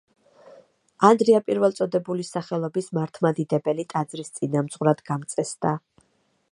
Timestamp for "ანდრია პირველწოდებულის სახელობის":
1.09-2.91